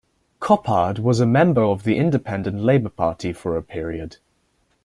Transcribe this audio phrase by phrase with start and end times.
[0.39, 4.17] Coppard was a member of the Independent Labour Party for a period.